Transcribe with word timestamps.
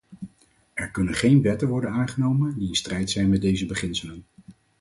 Er 0.73 0.91
kunnen 0.91 1.13
geen 1.13 1.41
wetten 1.41 1.67
worden 1.67 1.89
aangenomen 1.89 2.55
die 2.57 2.67
in 2.67 2.75
strijd 2.75 3.09
zijn 3.11 3.29
met 3.29 3.41
deze 3.41 3.65
beginselen. 3.65 4.25